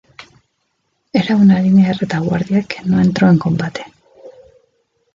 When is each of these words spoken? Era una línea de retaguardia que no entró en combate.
Era 1.13 1.35
una 1.35 1.59
línea 1.61 1.89
de 1.89 1.93
retaguardia 1.93 2.63
que 2.63 2.81
no 2.85 2.99
entró 2.99 3.29
en 3.29 3.37
combate. 3.37 3.85